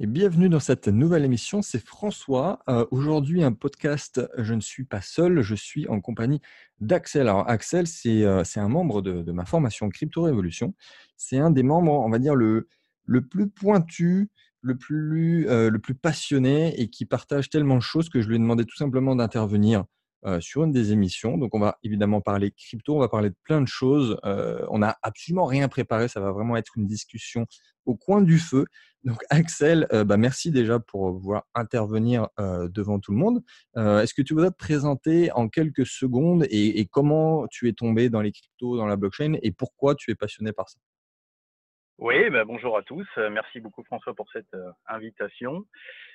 [0.00, 1.62] et bienvenue dans cette nouvelle émission.
[1.62, 2.60] C'est François.
[2.68, 4.20] Euh, aujourd'hui, un podcast.
[4.36, 6.40] Je ne suis pas seul, je suis en compagnie
[6.80, 7.28] d'Axel.
[7.28, 10.74] Alors, Axel, c'est euh, un membre de, ma formation Crypto Révolution.
[11.16, 12.68] C'est un des membres, on va dire, le,
[13.04, 14.30] le plus pointu,
[14.62, 18.34] le plus, euh, le plus passionné et qui partage tellement de choses que je lui
[18.34, 19.84] ai demandé tout simplement d'intervenir
[20.26, 21.36] euh, sur une des émissions.
[21.36, 24.18] Donc, on va évidemment parler crypto, on va parler de plein de choses.
[24.24, 27.46] Euh, on n'a absolument rien préparé, ça va vraiment être une discussion
[27.84, 28.64] au coin du feu.
[29.04, 33.42] Donc, Axel, euh, bah, merci déjà pour pouvoir intervenir devant tout le monde.
[33.76, 38.22] Est-ce que tu voudrais te présenter en quelques secondes et, comment tu es tombé dans
[38.22, 40.78] les cryptos, dans la blockchain et pourquoi tu es passionné par ça?
[41.98, 43.06] Oui, bah, bonjour à tous.
[43.16, 45.64] Merci beaucoup François pour cette invitation.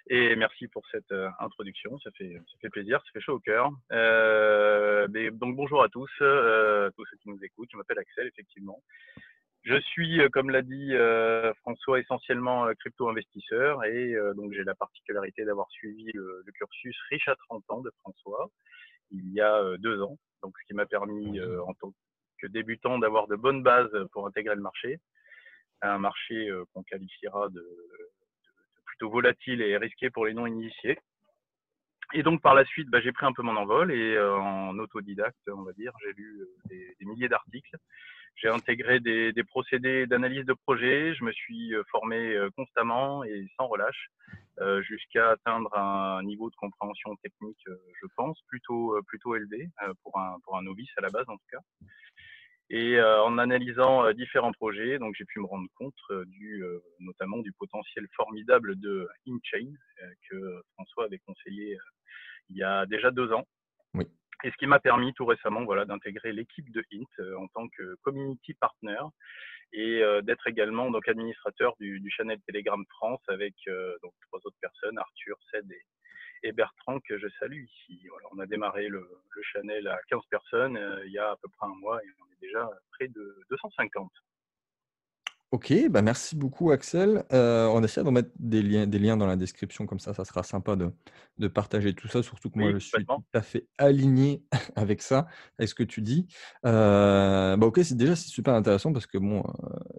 [0.08, 3.40] Et merci pour cette euh, introduction, ça fait, ça fait plaisir, ça fait chaud au
[3.40, 3.70] cœur.
[3.92, 7.70] Euh, donc bonjour à tous, euh, tous ceux qui nous écoutent.
[7.72, 8.82] Je m'appelle Axel, effectivement.
[9.64, 15.46] Je suis, euh, comme l'a dit euh, François, essentiellement crypto-investisseur et donc j'ai la particularité
[15.46, 18.50] d'avoir suivi le, le, cursus riche à 30 ans de François
[19.12, 20.18] il y a deux ans.
[20.42, 21.94] Donc ce qui m'a permis en tant
[22.40, 25.00] que débutant d'avoir de bonnes bases pour intégrer le marché,
[25.82, 31.00] un marché qu'on qualifiera de volatile et risqué pour les non-initiés.
[32.14, 34.78] Et donc par la suite, bah, j'ai pris un peu mon envol et euh, en
[34.80, 37.78] autodidacte, on va dire, j'ai lu euh, des, milliers d'articles.
[38.36, 41.14] J'ai intégré des, procédés d'analyse de projet.
[41.14, 44.10] Je me suis euh, formé constamment et sans relâche
[44.82, 49.70] jusqu'à atteindre un niveau de compréhension technique, je pense, plutôt plutôt élevé
[50.04, 51.60] pour un pour un novice à la base en tout cas.
[52.72, 56.64] Et euh, en analysant euh, différents projets, donc j'ai pu me rendre compte euh, du,
[57.00, 59.72] notamment du potentiel formidable de InChain
[60.30, 61.78] que François avait conseillé
[62.50, 63.46] il y a déjà deux ans.
[63.96, 64.06] Oui.
[64.44, 67.96] Et ce qui m'a permis tout récemment voilà, d'intégrer l'équipe de Int en tant que
[68.02, 69.02] community partner
[69.74, 73.54] et d'être également donc administrateur du, du channel Telegram France avec
[74.02, 75.82] donc trois autres personnes, Arthur, Ced et,
[76.44, 78.00] et Bertrand que je salue ici.
[78.10, 81.36] Voilà, on a démarré le, le, channel à 15 personnes euh, il y a à
[81.42, 84.12] peu près un mois et on est déjà près de 250.
[85.52, 87.26] Ok, bah merci beaucoup Axel.
[87.34, 90.24] Euh, on essaie de mettre des liens, des liens dans la description, comme ça, ça
[90.24, 90.92] sera sympa de,
[91.40, 94.44] de partager tout ça, surtout que moi, je suis tout à fait aligné
[94.76, 95.26] avec ça,
[95.58, 96.28] avec ce que tu dis.
[96.68, 99.44] Euh, bah ok, déjà c'est super intéressant parce que bon,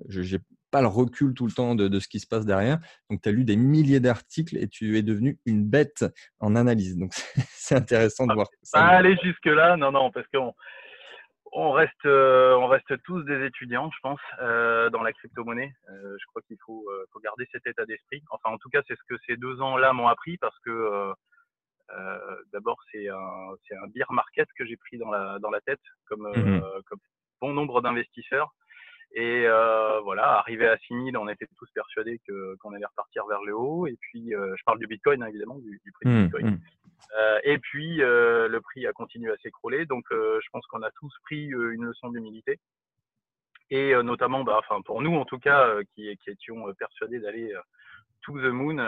[0.08, 0.38] je n'ai
[0.70, 2.78] pas le recul tout le temps de, de, ce qui se passe derrière.
[3.10, 6.04] Donc, tu as lu des milliers d'articles et tu es devenu une bête
[6.38, 6.96] en analyse.
[6.96, 8.80] Donc, c'est intéressant de ah, voir ça.
[8.80, 10.54] Pas aller jusque-là, non, non, parce qu'on
[11.52, 15.72] on reste, euh, on reste tous des étudiants, je pense, euh, dans la crypto-monnaie.
[15.90, 18.22] Euh, je crois qu'il faut, faut, garder cet état d'esprit.
[18.30, 21.12] Enfin, en tout cas, c'est ce que ces deux ans-là m'ont appris parce que
[22.52, 26.22] d'abord, c'est un, un beer market que j'ai pris dans la, dans la tête, comme,
[26.22, 27.00] mmh comme
[27.40, 28.54] bon nombre d'investisseurs.
[29.12, 29.46] Et
[30.04, 33.86] voilà, arrivé à 6000, on était tous persuadés que qu'on allait repartir vers le haut.
[33.86, 36.46] Et puis, je parle du Bitcoin, hein, évidemment, du, du prix du mmh, Bitcoin.
[36.46, 36.58] Mmh.
[37.18, 39.86] Euh, et puis, euh, le prix a continué à s'écrouler.
[39.86, 42.58] Donc, euh, je pense qu'on a tous pris une leçon d'humilité.
[43.72, 47.54] Et notamment, bah, enfin, pour nous, en tout cas, qui, qui, étions persuadés d'aller
[48.22, 48.78] to the moon,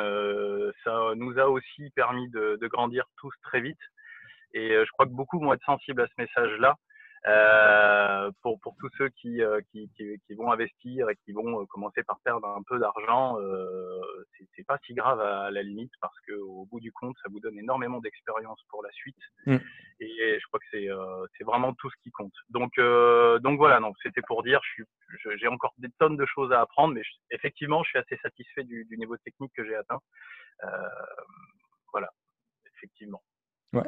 [0.83, 3.79] ça nous a aussi permis de, de, grandir tous très vite.
[4.55, 6.75] Et je crois que beaucoup vont être sensibles à ce message-là.
[7.29, 11.61] Euh, pour, pour tous ceux qui, euh, qui, qui, qui, vont investir et qui vont
[11.61, 14.01] euh, commencer par perdre un peu d'argent, euh,
[14.57, 17.39] c'est pas si grave à, la limite parce que au bout du compte, ça vous
[17.39, 19.17] donne énormément d'expérience pour la suite.
[19.47, 19.57] Mm.
[20.01, 22.35] Et je crois que c'est euh, vraiment tout ce qui compte.
[22.49, 24.61] Donc donc voilà, donc c'était pour dire,
[25.37, 28.85] j'ai encore des tonnes de choses à apprendre, mais effectivement, je suis assez satisfait du,
[28.87, 30.01] du niveau technique que j'ai atteint.
[31.93, 32.11] voilà,
[32.77, 33.23] effectivement.
[33.73, 33.85] Ouais.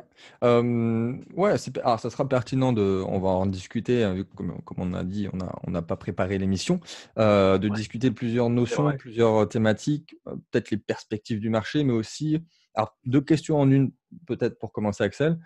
[1.34, 5.04] ouais, alors ça sera pertinent de, on va en discuter, hein, comme, comme on a
[5.04, 6.80] dit, on n'a on a pas préparé l'émission,
[7.18, 10.16] euh, de discuter plusieurs notions, plusieurs thématiques,
[10.50, 12.42] peut-être les perspectives du marché, mais aussi,
[12.74, 13.92] alors deux questions en une,
[14.26, 15.38] peut-être pour commencer, Axel.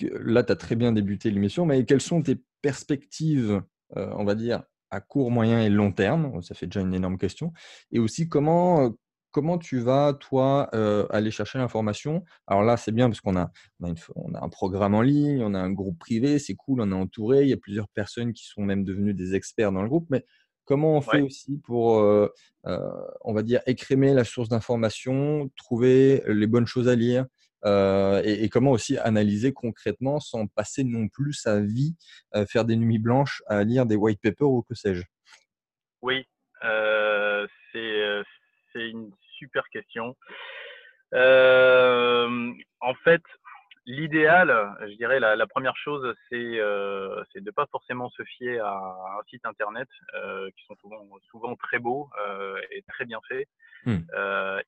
[0.00, 3.62] Là, tu as très bien débuté l'émission, mais quelles sont tes perspectives,
[3.96, 6.42] euh, on va dire, à court, moyen et long terme?
[6.42, 7.52] Ça fait déjà une énorme question.
[7.92, 8.92] Et aussi, comment,
[9.36, 12.24] comment tu vas, toi, euh, aller chercher l'information?
[12.46, 13.50] Alors là, c'est bien parce qu'on a,
[13.80, 16.94] on a, un programme en ligne, on a un groupe privé, c'est cool, on est
[16.94, 20.06] entouré, il y a plusieurs personnes qui sont même devenues des experts dans le groupe,
[20.08, 20.24] mais
[20.64, 22.32] comment on fait aussi pour, euh,
[22.64, 22.78] euh,
[23.26, 27.26] on va dire, écrémer la source d'information, trouver les bonnes choses à lire
[27.66, 31.94] et, comment aussi analyser concrètement sans passer non plus sa vie,
[32.32, 35.02] à faire des nuits blanches à lire des white papers ou que sais-je?
[36.00, 36.24] Oui,
[38.72, 40.16] c'est une super question.
[41.14, 43.22] Euh, en fait,
[43.88, 44.48] L'idéal,
[44.80, 49.22] je dirais, la, première chose, c'est euh, de ne pas forcément se fier à, un
[49.30, 52.10] site internet euh, qui sont souvent, souvent très beaux
[52.72, 53.46] et très bien faits.
[53.84, 53.98] Hmm.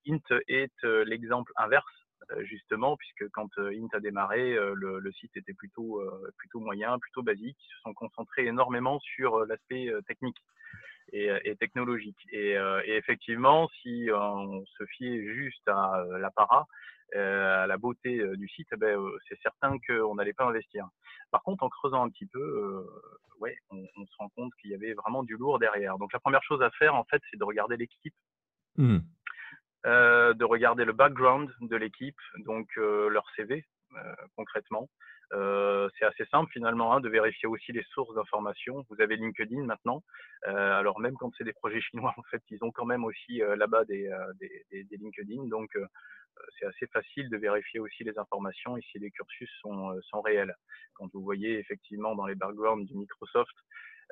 [0.06, 1.92] Int est l'exemple inverse,
[2.40, 6.02] justement, puisque quand Int a démarré, le, le, site était plutôt,
[6.36, 7.56] plutôt moyen, plutôt basique.
[7.58, 10.36] Ils se sont concentrés énormément sur l'aspect technique
[11.12, 12.18] et, technologique.
[12.32, 12.56] Et,
[12.86, 16.04] effectivement, si on se fiait juste à
[17.16, 20.44] euh, à la beauté euh, du site, eh ben, euh, c'est certain qu'on n'allait pas
[20.44, 20.86] investir.
[21.30, 22.86] Par contre, en creusant un petit peu,
[23.40, 25.96] ouais, on, se rend compte qu'il y avait vraiment du lourd derrière.
[25.96, 28.14] Donc la première chose à faire, en fait, c'est de regarder l'équipe.
[28.76, 28.98] Mmh.
[29.88, 33.64] De regarder le background de l'équipe, donc leur CV
[34.36, 34.88] concrètement.
[35.30, 38.84] c'est assez simple finalement hein, de vérifier aussi les sources d'informations.
[38.90, 40.02] Vous avez LinkedIn maintenant.
[40.44, 43.84] alors même quand c'est des projets chinois, en fait, ils ont quand même aussi là-bas
[43.84, 45.48] des, des, des, des, LinkedIn.
[45.48, 45.70] Donc
[46.58, 50.20] c'est assez facile de vérifier aussi les informations et si les cursus sont, euh, sont
[50.20, 50.54] réels.
[50.94, 53.54] Quand vous voyez effectivement dans les backgrounds du Microsoft,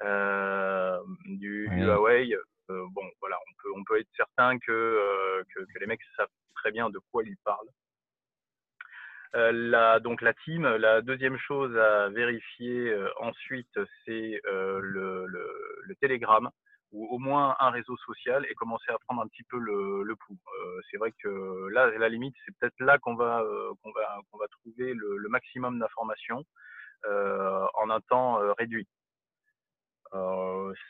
[0.02, 3.38] euh, du, Huawei, euh, bon, voilà,
[3.74, 7.68] on peut, être certain que, que, les mecs savent très bien de quoi ils parlent.
[9.32, 16.50] la, donc la team, la deuxième chose à vérifier ensuite, c'est le, le, le, Telegram
[16.92, 20.38] ou au moins un réseau social et commencer à prendre un petit peu le, pouls.
[20.46, 23.72] Euh, c'est vrai que là, à la limite, c'est peut-être là qu'on va, euh,
[24.62, 26.44] trouver le, maximum d'informations
[27.06, 28.86] euh, en un temps euh, réduit.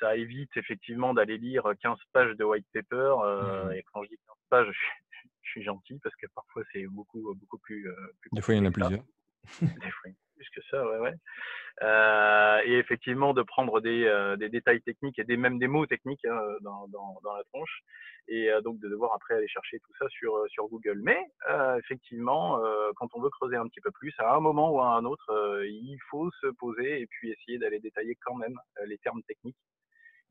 [0.01, 3.15] Ça évite effectivement d'aller lire 15 pages de white paper.
[3.19, 3.73] Mmh.
[3.73, 4.67] Et quand je dis 15 pages,
[5.43, 7.89] je suis, gentil parce que parfois c'est beaucoup, beaucoup plus,
[8.21, 9.03] plus Des fois, il y en a plusieurs.
[9.61, 11.15] Des fois, plus que ça, ouais, ouais.
[11.83, 15.85] Euh, et effectivement de prendre des, euh, des, détails techniques et des, même des mots
[15.85, 17.83] techniques hein, dans, dans, dans, la tronche
[18.29, 21.01] et euh, donc de devoir après aller chercher tout ça sur, euh, sur Google.
[21.03, 21.19] Mais
[21.51, 22.59] euh, effectivement,
[22.97, 25.31] quand on veut creuser un petit peu plus, à un moment ou à un autre,
[25.65, 28.57] il faut se poser et puis essayer d'aller détailler quand même
[28.87, 29.57] les termes techniques.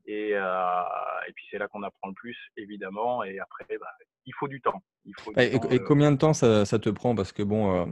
[0.06, 3.24] Et, et puis c'est là qu'on apprend le plus, évidemment.
[3.24, 3.86] Et après, bah,
[4.24, 4.82] il faut du temps.
[5.36, 7.14] et, combien de temps ça, ça te prend?
[7.14, 7.88] Parce que bon,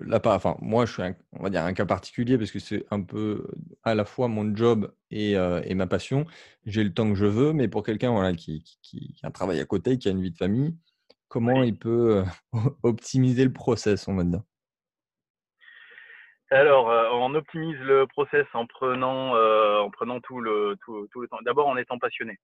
[0.00, 2.58] là, pas, enfin, moi, je suis, un, on va dire, un cas particulier parce que
[2.58, 3.46] c'est un peu
[3.82, 6.26] à la fois mon job et, et ma passion.
[6.64, 9.60] J'ai le temps que je veux, mais pour quelqu'un voilà, qui, qui, a un travail
[9.60, 10.76] à côté, qui a une vie de famille,
[11.28, 12.24] comment il peut
[12.82, 14.42] optimiser le process, on va dire?
[16.50, 21.38] Alors, on optimise le process en prenant, en prenant tout, le, tout, tout le temps.
[21.42, 22.38] D'abord, en étant passionné.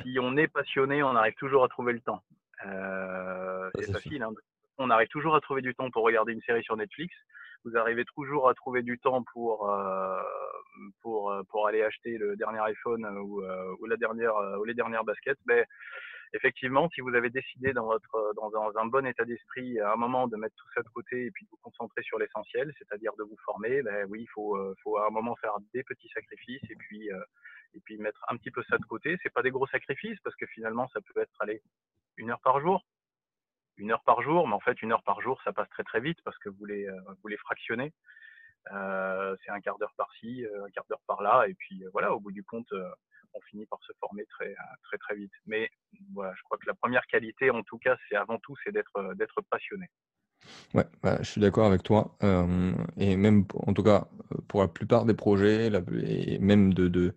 [0.00, 2.22] Si on est passionné, on arrive toujours à trouver le temps.
[2.66, 4.22] Euh, c'est facile.
[4.22, 4.32] Hein.
[4.78, 7.14] On arrive toujours à trouver du temps pour regarder une série sur Netflix.
[7.64, 10.22] Vous arrivez toujours à trouver du temps pour euh,
[11.02, 14.74] pour euh, pour aller acheter le dernier iPhone ou, euh, ou la dernière ou les
[14.74, 15.38] dernières baskets.
[15.46, 15.64] Mais
[16.34, 20.28] effectivement, si vous avez décidé dans votre dans un, bon état d'esprit à un moment
[20.28, 23.24] de mettre tout ça de côté et puis de vous concentrer sur l'essentiel, c'est-à-dire de
[23.24, 26.76] vous former, ben oui, il faut faut à un moment faire des petits sacrifices et
[26.76, 27.08] puis
[27.74, 29.16] et puis mettre un petit peu ça de côté.
[29.22, 31.62] C'est pas des gros sacrifices parce que finalement, ça peut être aller
[32.16, 32.84] une heure par jour,
[33.76, 36.00] une heure par jour, mais en fait, une heure par jour, ça passe très très
[36.00, 37.92] vite parce que euh, vous les fractionnez.
[38.72, 42.20] Euh, c'est un quart d'heure par-ci, euh, un quart d'heure par-là, et puis voilà, au
[42.20, 42.72] bout du compte,
[43.34, 44.54] on finit par se former très
[44.84, 45.32] très très vite.
[45.46, 45.70] Mais
[46.12, 49.14] voilà, je crois que la première qualité, en tout cas, c'est avant tout, c'est d'être
[49.14, 49.86] d'être passionné.
[50.74, 52.16] Ouais, bah, je suis d'accord avec toi.
[52.96, 54.08] et même, en tout cas,
[54.48, 55.70] pour la plupart des projets,
[56.04, 57.14] et même de, de,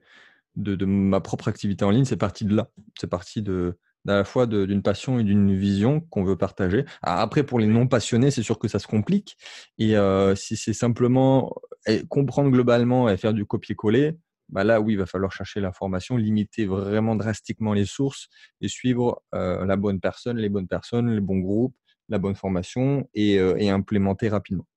[0.56, 2.69] de, ma propre activité en ligne, c'est parti de là.
[3.00, 6.85] C'est parti de, à la fois d'une passion et d'une vision qu'on veut partager.
[7.01, 9.38] après, pour les non passionnés, c'est sûr que ça se complique.
[9.77, 11.55] Et euh, si c'est simplement
[11.88, 14.17] eh, comprendre globalement et faire du copier-coller,
[14.50, 18.27] bah là, oui, il va falloir chercher l'information, limiter vraiment drastiquement les sources
[18.62, 21.75] et suivre euh, la bonne personne, les bonnes personnes, les bons groupes,
[22.09, 24.67] la bonne formation et, euh, et implémenter rapidement.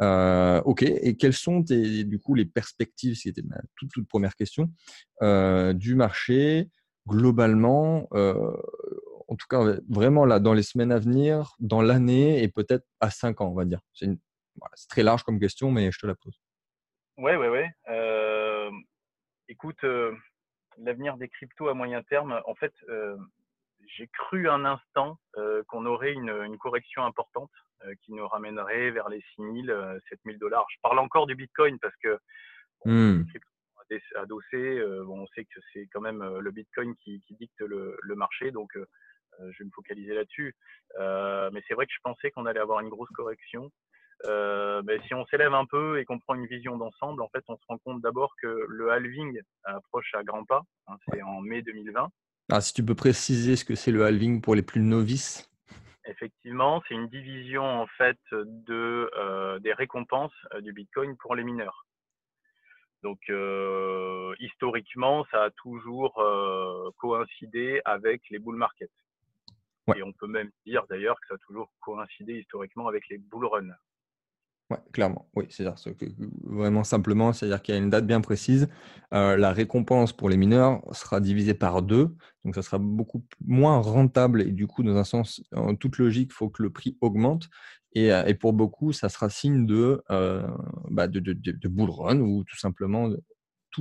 [0.00, 4.72] Euh, ok, et quelles sont du coup les perspectives, c'était ma toute, toute première question,
[5.22, 6.68] euh, du marché
[7.06, 8.56] globalement, euh,
[9.28, 13.10] en tout cas vraiment là, dans les semaines à venir, dans l'année et peut-être à
[13.10, 13.80] 5 ans, on va dire.
[13.92, 14.08] C'est
[14.88, 16.40] très large comme question, mais je te la pose.
[17.16, 17.70] Ouais, ouais, ouais.
[19.48, 19.84] écoute,
[20.78, 22.74] l'avenir des cryptos à moyen terme, en fait,
[23.86, 25.18] j'ai cru un instant
[25.68, 27.50] qu'on aurait une, une, correction importante
[27.86, 30.64] euh, qui nous ramènerait vers les 6 000, 7 000 dollars.
[30.70, 32.18] Je parle encore du Bitcoin parce que
[32.84, 33.26] bon, mmh.
[34.16, 37.60] Adossé, euh, bon, on sait que c'est quand même euh, le Bitcoin qui, qui dicte
[37.60, 38.70] le, le, marché, donc
[39.40, 40.54] je vais me focaliser là-dessus.
[40.98, 43.70] mais c'est vrai que je pensais qu'on allait avoir une grosse correction.
[44.26, 47.42] Euh, mais si on s'élève un peu et qu'on prend une vision d'ensemble, en fait,
[47.48, 50.62] on se rend compte d'abord que le halving approche à grands pas.
[50.86, 52.08] Hein, c'est en mai 2020.
[52.50, 55.50] Ah, si tu peux préciser ce que c'est le halving pour les plus novices
[56.06, 61.86] effectivement, c'est une division en fait de, des récompenses du Bitcoin pour les mineurs.
[63.04, 63.20] Donc
[64.40, 66.14] historiquement, ça a toujours
[66.96, 68.90] coïncidé avec les bull markets.
[69.94, 73.44] Et on peut même dire d'ailleurs que ça a toujours coïncidé historiquement avec les bull
[73.44, 73.76] runs.
[74.70, 75.74] Ouais, clairement, oui, c'est ça.
[76.42, 78.68] Vraiment simplement, c'est-à-dire qu'il y a une date bien précise.
[79.12, 83.78] Euh, la récompense pour les mineurs sera divisée par deux, donc ça sera beaucoup moins
[83.78, 86.96] rentable et du coup, dans un sens, en toute logique, il faut que le prix
[87.02, 87.50] augmente.
[87.94, 90.42] Et, euh, pour beaucoup, ça sera signe de, euh,
[90.90, 93.10] bah, de, de, bull run ou tout simplement,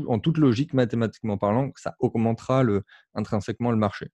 [0.08, 2.84] en toute logique, mathématiquement parlant, ça augmentera le,
[3.16, 4.10] intrinsèquement le marché.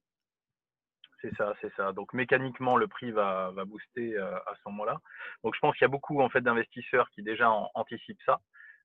[1.21, 1.91] C'est ça, c'est ça.
[1.91, 4.99] Donc mécaniquement, le prix va, va booster euh, à ce moment-là.
[5.43, 8.39] Donc je pense qu'il y a beaucoup en fait d'investisseurs qui déjà anticipent ça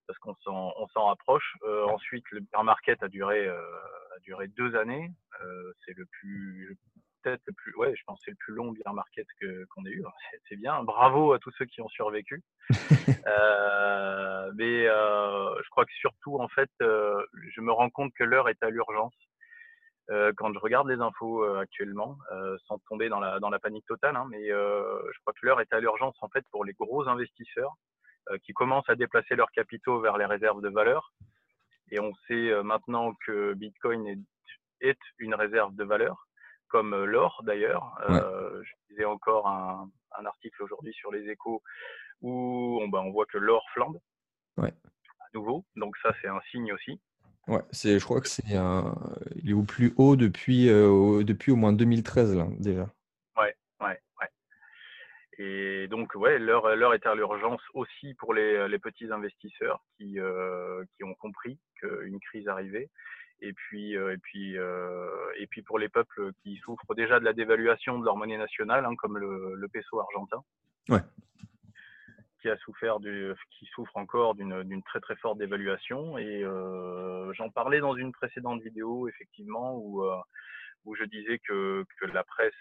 [0.07, 1.57] parce qu'on s'en rapproche.
[1.63, 3.61] Euh, ensuite, le bear market a duré euh,
[4.17, 5.11] a duré deux années.
[5.85, 6.77] c'est le plus
[7.23, 9.91] peut-être le plus ouais, je pense c'est le plus long bear market que qu'on ait
[9.91, 10.03] eu.
[10.49, 10.83] C'est bien.
[10.83, 12.43] Bravo à tous ceux qui ont survécu.
[14.57, 18.71] mais je crois que surtout en fait, je me rends compte que l'heure est à
[18.71, 19.15] l'urgence.
[20.11, 23.59] Euh, quand je regarde les infos euh, actuellement, euh, sans tomber dans la, dans la
[23.59, 26.73] panique totale, hein, mais je crois que l'heure est à l'urgence en fait pour les
[26.75, 27.75] gros investisseurs
[28.43, 31.13] qui commencent à déplacer leurs capitaux vers les réserves de valeur.
[31.91, 34.19] Et on sait maintenant que Bitcoin est,
[34.81, 36.27] est, une réserve de valeur,
[36.69, 37.95] comme l'or d'ailleurs.
[38.09, 41.63] je lisais encore un, un article aujourd'hui sur les échos
[42.23, 43.99] où on, bah, on voit que l'or flambe
[44.57, 44.73] ouais.
[45.21, 45.67] à nouveau.
[45.77, 46.99] Donc ça, c'est un signe aussi.
[47.47, 48.95] Ouais, c'est, je crois que c'est un,
[49.37, 52.89] il est au plus haut depuis, euh, au, depuis au moins 2013 là, déjà.
[53.37, 54.29] Ouais, ouais, ouais.
[55.39, 60.19] Et donc ouais, l'heure, l'heure est à l'urgence aussi pour les, les petits investisseurs qui,
[60.19, 62.89] euh, qui ont compris qu'une crise arrivait.
[63.41, 64.57] Et puis, euh, et puis,
[65.39, 68.87] et puis pour les peuples qui souffrent déjà de la dévaluation de leur monnaie nationale,
[68.87, 70.43] hein, comme le, le peso argentin.
[70.89, 71.01] Ouais
[72.45, 72.99] qui a souffert
[73.75, 76.19] souffre encore d'une très très forte dévaluation.
[76.19, 80.15] Et euh, j'en parlais dans une précédente vidéo, effectivement, où, euh,
[80.95, 82.53] je disais que, la presse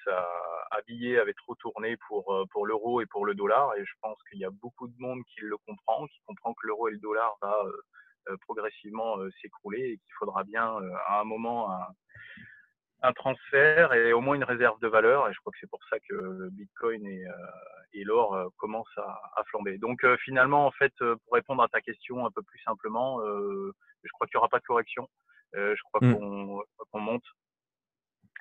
[0.71, 3.75] habillée avait trop tourné pour, euh, pour l'euro et pour le dollar.
[3.75, 6.65] Et je pense qu'il y a beaucoup de monde qui le comprend, qui comprend que
[6.65, 7.57] l'euro et le dollar va
[8.39, 11.67] progressivement s'écrouler et qu'il faudra bien à un moment
[13.03, 15.29] un transfert et au moins une réserve de valeur.
[15.29, 17.25] Et je crois que c'est pour ça que le Bitcoin et,
[17.93, 19.77] et l'or euh, commence à, flamber.
[19.77, 23.19] Donc euh, finalement, en fait, euh, pour répondre à ta question un peu plus simplement,
[23.21, 25.07] je crois qu'il n'y aura pas de correction.
[25.53, 26.15] je crois mmh.
[26.91, 27.25] qu'on monte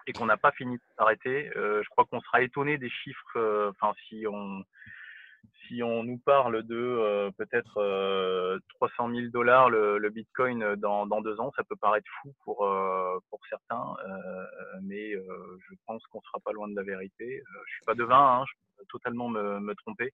[0.06, 1.50] et qu'on n'a pas fini de s'arrêter.
[1.54, 3.70] je crois qu'on sera étonné des chiffres.
[3.70, 4.64] Enfin, si on
[5.66, 11.52] si on nous parle de peut-être 300 000 dollars le, Bitcoin dans, dans, deux ans,
[11.56, 12.58] ça peut paraître fou pour,
[13.30, 13.94] pour certains,
[14.82, 17.42] mais je pense qu'on sera pas loin de la vérité.
[17.66, 18.44] je suis pas devin, hein,
[18.88, 20.12] totalement me, tromper.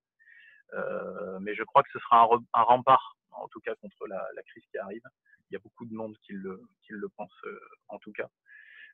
[0.74, 4.64] Euh, mais je crois que ce sera un, rempart, en tout cas, contre la, crise
[4.70, 5.02] qui arrive.
[5.50, 7.58] Il y a beaucoup de monde qui le, qui le pense, euh,
[7.88, 8.28] en tout cas.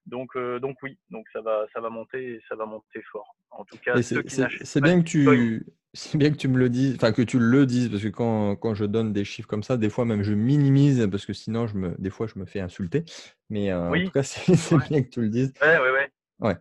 [0.06, 3.36] Donc, euh, donc oui, donc ça va, ça va monter, ça va monter fort.
[3.50, 7.12] En tout cas, c'est bien que tu, c'est bien que tu me le dises, enfin
[7.12, 9.88] que tu le dises, parce que quand, quand, je donne des chiffres comme ça, des
[9.88, 13.04] fois même je minimise, parce que sinon, je me, des fois, je me fais insulter.
[13.48, 15.52] Mais en tout cas, c'est bien que tu le dises.
[15.62, 16.10] Ouais, ouais, ouais.
[16.40, 16.56] Ouais.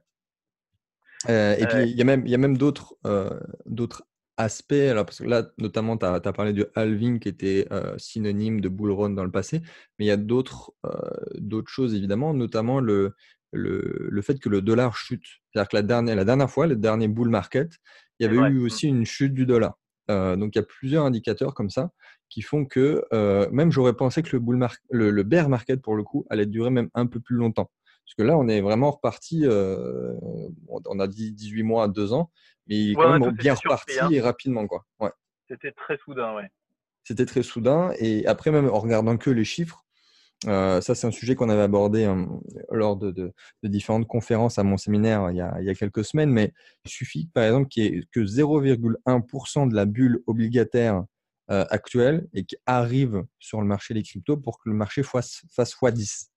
[1.29, 3.39] Euh, et puis, il y a même, il y a même d'autres, euh,
[4.37, 8.69] Alors, parce que là, notamment, tu as, parlé du halving qui était euh, synonyme de
[8.69, 9.61] bull run dans le passé,
[9.97, 10.73] mais il y a d'autres,
[11.35, 13.13] d'autres choses, évidemment, notamment le,
[13.51, 15.25] le, le, fait que le dollar chute.
[15.51, 17.73] C'est-à-dire que la dernière, la dernière fois, le dernier bull market,
[18.19, 18.65] il y avait eu mmh.
[18.65, 19.77] aussi une chute du dollar.
[20.09, 21.91] donc, il y a plusieurs indicateurs comme ça
[22.29, 23.05] qui font que
[23.51, 26.71] même j'aurais pensé que le, bull le, le, bear market, pour le coup, allait durer
[26.71, 27.69] même un peu plus longtemps.
[28.05, 30.13] Parce que là, on est vraiment reparti, euh,
[30.67, 32.31] on a dit 18 mois à 2 ans,
[32.67, 34.24] mais il est quand même bien reparti et hein.
[34.24, 34.67] rapidement.
[34.67, 34.86] Quoi.
[35.00, 35.12] Ouais.
[35.48, 36.50] C'était très soudain, ouais.
[37.03, 37.91] C'était très soudain.
[38.00, 39.84] Et après, même en regardant que les chiffres,
[40.48, 42.27] euh, ça, c'est un sujet qu'on avait abordé hein,
[42.70, 46.53] lors de, différentes conférences à mon séminaire il y a, quelques semaines, mais
[46.86, 51.03] il suffit, par exemple, qu'il y ait que 0,1% de la bulle obligataire
[51.51, 55.43] euh, actuelle et qui arrive sur le marché des cryptos pour que le marché fasse,
[55.51, 56.29] fasse x10.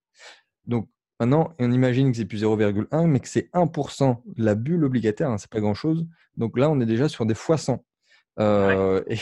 [0.67, 4.85] Donc, Maintenant, on imagine que c'est plus 0,1, mais que c'est 1% de la bulle
[4.85, 6.07] obligataire, hein, c'est pas grand-chose.
[6.37, 7.85] Donc là, on est déjà sur des fois 100.
[8.39, 9.19] Euh, et,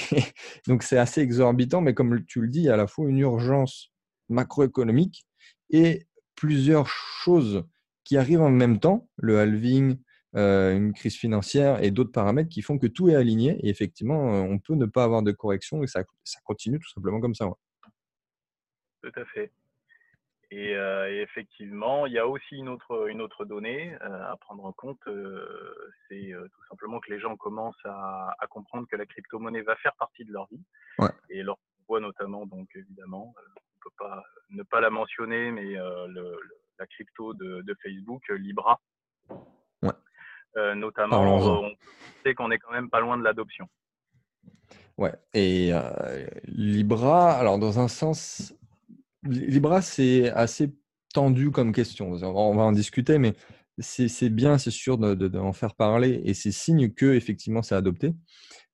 [0.67, 3.09] donc c'est assez exorbitant, mais comme tu le dis, il y a à la fois
[3.09, 3.93] une urgence
[4.29, 5.25] macroéconomique
[5.71, 7.65] et plusieurs choses
[8.03, 9.99] qui arrivent en même temps, le halving,
[10.37, 13.57] euh, une crise financière et d'autres paramètres qui font que tout est aligné.
[13.65, 16.91] Et effectivement, euh, on peut ne pas avoir de correction et ça, ça continue tout
[16.91, 17.49] simplement comme ça.
[19.03, 19.53] Tout à fait.
[20.57, 25.01] Et, effectivement, il y a aussi une autre, une autre donnée à prendre en compte,
[26.09, 30.25] c'est tout simplement que les gens commencent à, comprendre que la crypto-monnaie va faire partie
[30.25, 30.63] de leur vie.
[31.31, 31.59] Et leur
[31.89, 36.39] voit notamment, donc évidemment, on ne peut pas ne pas la mentionner, mais le,
[36.79, 38.81] la crypto de, de Facebook, Libra.
[40.57, 41.75] notamment, on
[42.23, 43.69] sait qu'on est quand même pas loin de l'adoption.
[44.97, 48.55] Ouais, et euh, Libra, alors dans un sens,
[49.25, 50.75] Libra, c'est assez
[51.13, 52.13] tendu comme question.
[52.13, 53.35] On va en discuter, mais
[53.79, 58.15] c'est bien, c'est sûr d'en de, faire parler et c'est signe que effectivement c'est adopté.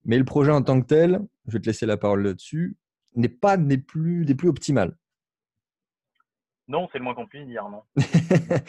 [0.05, 2.77] Mais le projet en tant que tel, je vais te laisser la parole là-dessus,
[3.15, 4.97] n'est pas des plus, des plus optimales.
[6.69, 7.83] Non, c'est le moins qu'on puisse dire, non.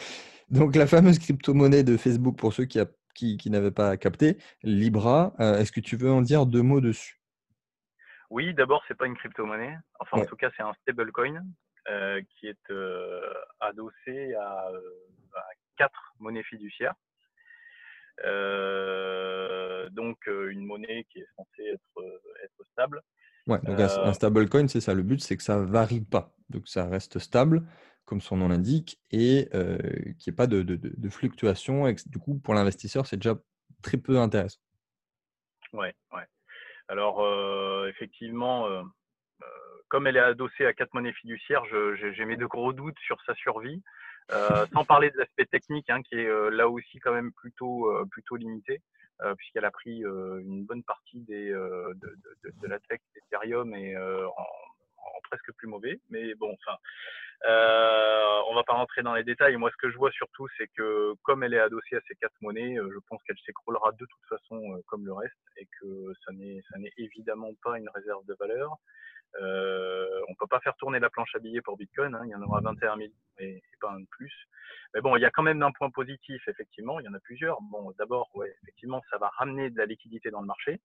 [0.49, 2.79] Donc la fameuse crypto-monnaie de Facebook, pour ceux qui,
[3.13, 7.21] qui, n'avaient pas capté, Libra, euh, est-ce que tu veux en dire deux mots dessus?
[8.29, 9.77] Oui, d'abord, c'est pas une crypto-monnaie.
[9.99, 11.45] Enfin, en tout cas, c'est un stablecoin
[11.89, 14.81] euh, qui est euh, adossé à, euh,
[15.77, 16.95] quatre monnaies fiduciaires.
[19.91, 23.01] donc, une monnaie qui est censée être, être stable.
[23.47, 24.93] Ouais, donc un stablecoin, c'est ça.
[24.93, 26.33] Le but, c'est que ça varie pas.
[26.49, 27.63] Donc, ça reste stable,
[28.05, 31.87] comme son nom l'indique, et qu'il n'y ait pas de, de, de, fluctuation.
[31.87, 33.35] Et du coup, pour l'investisseur, c'est déjà
[33.81, 34.59] très peu intéressant.
[35.73, 36.27] Ouais, ouais.
[36.91, 38.83] Alors, euh, effectivement, euh, euh,
[39.91, 43.35] comme elle est adossée à quatre monnaies fiduciaires, j'ai mes de gros doutes sur sa
[43.35, 43.83] survie.
[44.73, 48.81] sans parler de l'aspect technique, hein, qui est là aussi quand même plutôt, plutôt limité,
[49.37, 54.45] puisqu'elle a pris une bonne partie des, de, la tech d'Ethereum et en,
[55.29, 55.99] presque plus mauvais.
[56.09, 56.77] Mais bon, enfin,
[57.45, 59.57] euh, on va pas rentrer dans les détails.
[59.57, 62.39] Moi, ce que je vois surtout, c'est que comme elle est adossée à ces quatre
[62.41, 66.13] monnaies, euh, je pense qu'elle s'écroulera de toute façon euh, comme le reste et que
[66.25, 68.77] ça n'est évidemment pas une réserve de valeur.
[69.39, 72.15] Euh, on peut pas faire tourner la planche à billets pour Bitcoin.
[72.15, 72.23] Hein.
[72.25, 73.09] il y en aura 21 000
[73.39, 74.33] et, pas un de plus.
[74.93, 76.99] Mais bon, il y a quand même un point positif, effectivement.
[76.99, 77.61] Il y en a plusieurs.
[77.61, 80.79] Bon, d'abord, ouais, effectivement, ça va ramener de la liquidité dans le marché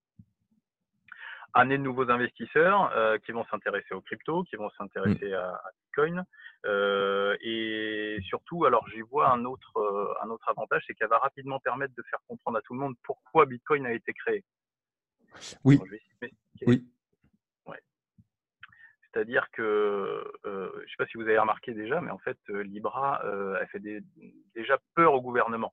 [1.56, 5.70] amener de nouveaux investisseurs euh, qui vont s'intéresser aux cryptos, qui vont s'intéresser à, à,
[5.80, 6.24] Bitcoin.
[6.66, 11.18] Euh, et surtout, alors j'y vois un autre, euh, un autre avantage, c'est qu'elle va
[11.18, 14.44] rapidement permettre de faire comprendre à tout le monde pourquoi Bitcoin a été créé.
[15.64, 15.80] Oui.
[16.66, 16.86] oui.
[19.16, 23.22] C'est-à-dire que, je ne sais pas si vous avez remarqué déjà, mais en fait, Libra,
[23.58, 23.82] elle fait
[24.54, 25.72] déjà peur au gouvernement.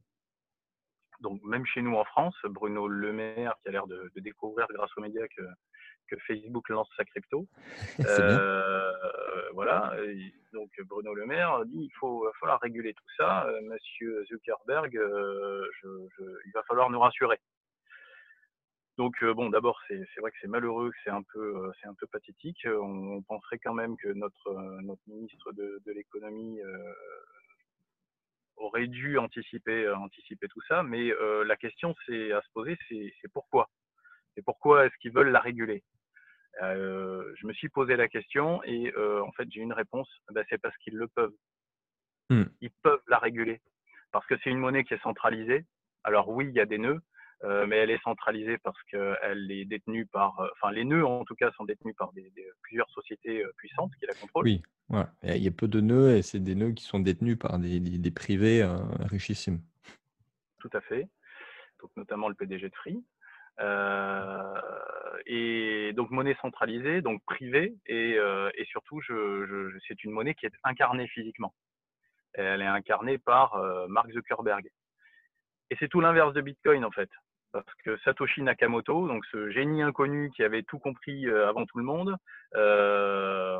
[1.19, 4.91] Donc même chez nous en France, Bruno Le Maire, qui a l'air de, découvrir grâce
[4.97, 5.43] aux médias que,
[6.27, 7.47] Facebook lance sa crypto,
[8.06, 8.91] euh,
[9.53, 9.95] voilà.
[10.53, 13.47] donc Bruno Le Maire dit il faut va falloir réguler tout ça.
[13.47, 15.67] Euh, Monsieur Zuckerberg, euh,
[16.45, 17.39] il va falloir nous rassurer.
[18.97, 22.06] Donc bon, d'abord c'est vrai que c'est malheureux, que c'est un peu c'est un peu
[22.08, 22.67] pathétique.
[22.67, 26.60] On, penserait quand même que notre notre ministre de, de l'économie
[28.58, 32.77] aurait dû anticiper, euh, anticiper tout ça, mais euh, la question c'est à se poser,
[32.89, 33.69] c'est pourquoi?
[34.38, 35.84] Et pourquoi est-ce qu'ils veulent la réguler?
[36.62, 40.62] Euh, Je me suis posé la question et en fait j'ai une réponse, ben, c'est
[40.62, 41.36] parce qu'ils le peuvent.
[42.29, 42.45] Hmm.
[42.62, 43.62] Ils peuvent la réguler
[44.12, 45.65] parce que c'est une monnaie qui est centralisée.
[46.03, 47.01] Alors oui, il y a des nœuds,
[47.43, 51.25] euh, mais elle est centralisée parce qu'elle est détenue par, euh, enfin les nœuds en
[51.25, 54.45] tout cas sont détenus par des, plusieurs sociétés euh, puissantes qui la contrôlent.
[54.45, 54.62] Oui,
[55.23, 57.82] il y a peu de nœuds et c'est des nœuds qui sont détenus par des,
[57.82, 58.63] des privés
[59.10, 59.60] richissimes.
[60.60, 61.10] Tout à fait,
[61.82, 63.03] donc notamment le PDG de Free.
[65.25, 68.12] et donc monnaie centralisée, donc privée, et,
[68.56, 71.53] et surtout je, je, c'est une monnaie qui est incarnée physiquement.
[72.34, 74.69] Elle est incarnée par Mark Zuckerberg.
[75.71, 77.10] Et c'est tout l'inverse de Bitcoin en fait
[77.54, 81.78] parce que Satoshi Nakamoto, donc ce génie inconnu qui avait tout compris euh, avant tout
[81.78, 82.18] le monde,
[82.56, 83.60] euh,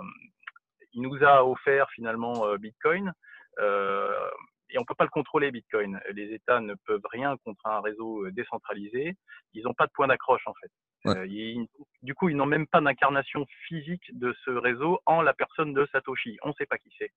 [0.94, 3.14] il nous a offert finalement euh, Bitcoin.
[3.60, 6.02] et on ne peut pas le contrôler, Bitcoin.
[6.14, 9.16] Les États ne peuvent rien contre un réseau décentralisé.
[9.54, 10.72] Ils n'ont pas de point d'accroche, en fait.
[12.02, 15.88] du coup, ils n'ont même pas d'incarnation physique de ce réseau en la personne de
[15.92, 16.38] Satoshi.
[16.42, 17.12] On ne sait pas qui c'est.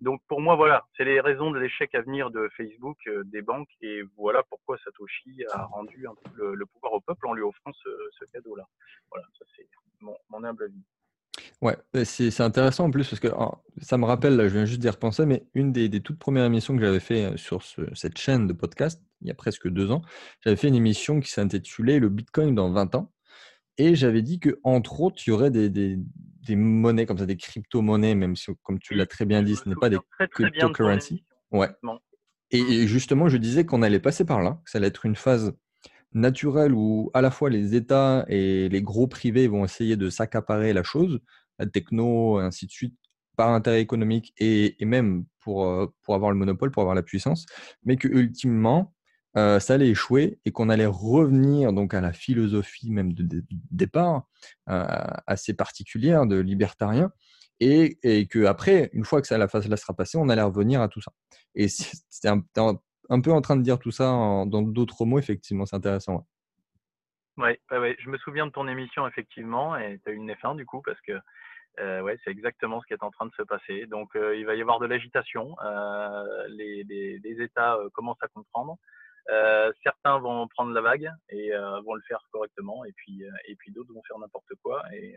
[0.00, 3.42] Donc pour moi, voilà, c'est les raisons de l'échec à venir de Facebook, euh, des
[3.42, 8.24] banques, et voilà pourquoi Satoshi a rendu le, pouvoir au peuple en lui offrant ce,
[8.32, 8.66] cadeau-là.
[9.10, 9.68] Voilà, ça c'est
[10.00, 10.82] mon, humble avis.
[11.60, 13.28] Ouais, c'est intéressant en plus parce que
[13.82, 16.82] ça me rappelle, je viens juste d'y repenser, mais une des, toutes premières émissions que
[16.82, 17.62] j'avais fait euh, sur
[17.94, 20.00] cette chaîne de podcast, il y a presque deux ans,
[20.40, 23.12] j'avais fait une émission qui s'intitulait Le Bitcoin dans 20 ans.
[23.80, 27.38] Et j'avais dit que entre autres, il y aurait des, des monnaies comme ça, des
[27.38, 29.96] crypto-monnaies, même si, comme tu l'as très bien dit, ce n'est pas des
[30.32, 31.24] cryptocurrencies.
[31.50, 31.70] Ouais.
[32.50, 35.54] Et, justement, je disais qu'on allait passer par là, que ça allait être une phase
[36.12, 40.74] naturelle où à la fois les États et les gros privés vont essayer de s'accaparer
[40.74, 41.18] la chose,
[41.58, 42.98] la techno, et ainsi de suite,
[43.34, 47.46] par intérêt économique et, même pour, pour avoir le monopole, pour avoir la puissance,
[47.82, 48.94] mais que ultimement,
[49.34, 54.24] ça allait échouer et qu'on allait revenir donc à la philosophie même de, départ
[54.66, 57.12] assez particulière de libertarien
[57.60, 60.42] et, et que après, une fois que ça, la phase là sera passée, on allait
[60.42, 61.12] revenir à tout ça.
[61.54, 62.40] Et c'est un,
[63.20, 66.26] peu en train de dire tout ça dans d'autres mots, effectivement, c'est intéressant.
[67.36, 70.66] Ouais, je me souviens de ton émission, effectivement, et tu as eu une F1 du
[70.66, 71.12] coup, parce que
[71.78, 73.86] euh, ouais, c'est exactement ce qui est en train de se passer.
[73.86, 75.56] Donc, euh, il va y avoir de l'agitation.
[75.64, 78.76] Euh, les, les, États euh, commencent à comprendre.
[79.30, 83.54] Euh, certains vont prendre la vague et euh, vont le faire correctement, et puis et
[83.56, 84.82] puis d'autres vont faire n'importe quoi.
[84.92, 85.16] Et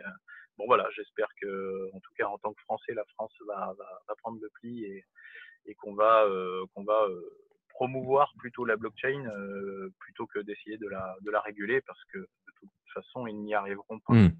[0.57, 4.01] bon voilà, j'espère que, en tout cas en tant que Français, la France va, va,
[4.07, 5.03] va prendre le pli et,
[5.65, 6.25] et qu'on va
[6.73, 7.07] qu'on va
[7.69, 9.23] promouvoir plutôt la blockchain
[9.99, 13.55] plutôt que d'essayer de la de la réguler, parce que de toute façon ils n'y
[13.55, 14.13] arriveront pas.
[14.13, 14.31] Mmh.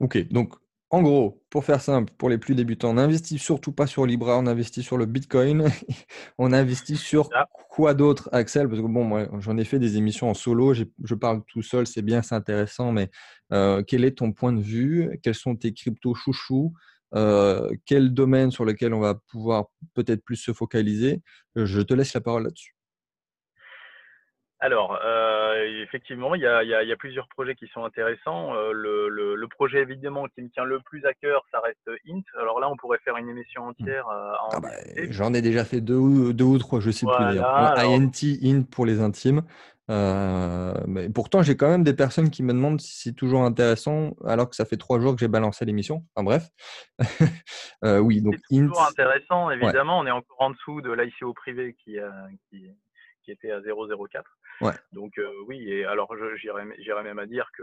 [0.00, 0.54] Ok, donc
[0.90, 4.38] en gros, pour faire simple, pour les plus débutants, on n'investit surtout pas sur Libra,
[4.38, 5.68] on investit sur le Bitcoin.
[6.38, 7.28] on investit sur
[7.68, 8.68] quoi d'autre, Axel?
[8.68, 11.86] Parce que bon, moi, j'en ai fait des émissions en solo, je parle tout seul,
[11.86, 13.10] c'est bien, c'est intéressant, mais
[13.52, 15.18] euh, quel est ton point de vue?
[15.22, 16.72] Quels sont tes cryptos chouchous?
[17.14, 21.22] Euh, Quel domaine sur lequel on va pouvoir peut-être plus se focaliser?
[21.54, 22.77] Je te laisse la parole là-dessus.
[24.60, 27.68] Alors, euh, effectivement, il y, a, il, y a, il y, a, plusieurs projets qui
[27.68, 28.54] sont intéressants.
[28.54, 31.88] Euh, le, le, le, projet, évidemment, qui me tient le plus à cœur, ça reste
[32.08, 32.22] Int.
[32.40, 33.68] Alors là, on pourrait faire une émission mmh.
[33.68, 34.08] entière.
[34.08, 34.70] Euh, ah bah,
[35.10, 37.46] J'en ai déjà fait deux ou, deux ou trois, je sais voilà, plus dire.
[37.46, 39.42] INT, Int pour les intimes.
[39.88, 44.50] Mais pourtant, j'ai quand même des personnes qui me demandent si c'est toujours intéressant, alors
[44.50, 46.04] que ça fait trois jours que j'ai balancé l'émission.
[46.16, 46.48] Enfin bref.
[48.02, 50.00] oui, donc C'est toujours intéressant, évidemment.
[50.00, 50.04] Ouais.
[50.04, 51.96] On est encore en dessous de l'ICO privé qui,
[52.50, 52.72] qui,
[53.28, 54.22] qui était à 0,04.
[54.62, 54.72] Ouais.
[54.92, 57.62] Donc euh, oui, et alors j'irais même à dire que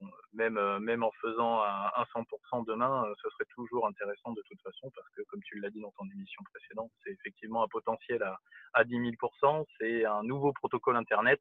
[0.00, 4.32] bon, même, euh, même en faisant un, un 100% demain, euh, ce serait toujours intéressant
[4.32, 7.64] de toute façon parce que comme tu l'as dit dans ton émission précédente, c'est effectivement
[7.64, 8.38] un potentiel à,
[8.74, 11.40] à 10 000%, c'est un nouveau protocole Internet.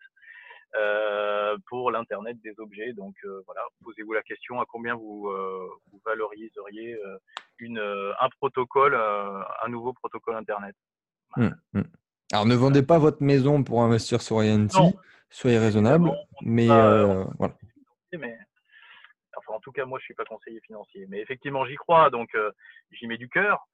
[0.75, 2.91] Euh, pour l'Internet des objets.
[2.91, 6.97] Donc euh, voilà, posez-vous la question à combien vous, euh, vous valoriseriez
[7.59, 10.75] une, un protocole, un nouveau protocole Internet.
[11.37, 11.81] Mmh, mmh.
[12.31, 14.69] Alors, ne vendez pas votre maison pour investir sur INT.
[15.29, 16.11] Soyez raisonnable.
[16.41, 17.55] Mais, euh, voilà.
[18.13, 18.37] mais,
[19.37, 21.05] enfin, en tout cas, moi, je ne suis pas conseiller financier.
[21.09, 22.09] Mais effectivement, j'y crois.
[22.09, 22.51] Donc, euh,
[22.91, 23.67] j'y mets du cœur.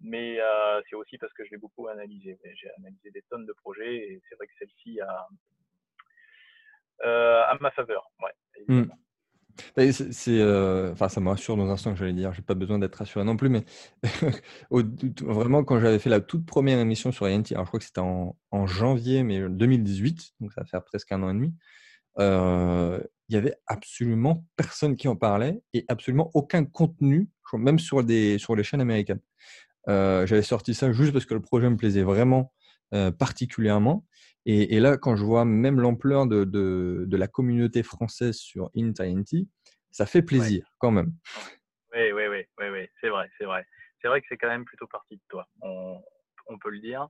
[0.00, 2.38] Mais euh, c'est aussi parce que je l'ai beaucoup analysé.
[2.54, 5.26] J'ai analysé des tonnes de projets et c'est vrai que celle-ci a,
[7.04, 8.10] euh, à ma faveur.
[8.22, 8.32] Ouais,
[8.68, 8.90] mmh.
[9.76, 12.32] C'est, euh, enfin, ça me rassure dans un instant que j'allais dire.
[12.32, 13.64] J'ai pas besoin d'être rassuré non plus, mais
[14.70, 18.00] vraiment quand j'avais fait la toute première émission sur INT, alors je crois que c'était
[18.00, 21.54] en, janvier mais 2018, donc ça va faire presque un an et demi.
[22.18, 28.04] Euh, il y avait absolument personne qui en parlait et absolument aucun contenu, même sur
[28.04, 29.20] des sur les chaînes américaines.
[29.88, 32.52] Euh, j'avais sorti ça juste parce que le projet me plaisait vraiment
[32.94, 34.04] euh, particulièrement.
[34.48, 38.70] Et, et, là, quand je vois même l'ampleur de, de, de, la communauté française sur
[38.76, 39.48] INT,
[39.90, 40.72] ça fait plaisir ouais.
[40.78, 41.12] quand même.
[41.92, 42.88] Oui, oui, oui, oui, oui.
[43.00, 43.66] c'est vrai, c'est vrai.
[44.00, 46.00] C'est vrai que c'est quand même plutôt parti de toi, on,
[46.46, 47.08] on peut le dire.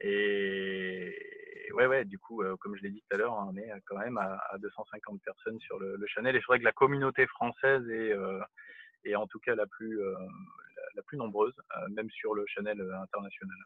[0.00, 1.12] Et
[1.72, 3.98] ouais, ouais, du coup, euh, comme je l'ai dit tout à l'heure, on est quand
[3.98, 6.36] même à, à 250 personnes sur le, le, channel.
[6.36, 8.40] Et c'est vrai que la communauté française est, euh,
[9.04, 11.54] est en tout cas la plus, euh, la, la, plus nombreuse,
[11.90, 13.56] même sur le channel international.